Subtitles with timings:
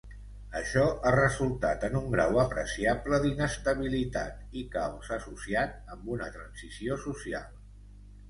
[0.59, 7.47] Això ha resultat en un grau apreciable d'inestabilitat i caos associat amb una transició social.